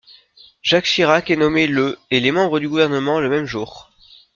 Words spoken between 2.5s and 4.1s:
du gouvernement le même jour.